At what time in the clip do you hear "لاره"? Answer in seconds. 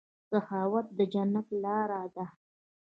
1.63-2.01